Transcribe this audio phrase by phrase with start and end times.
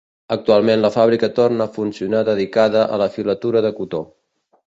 [0.35, 4.05] Actualment la fàbrica torna a funcionar dedicada a la filatura de cotó.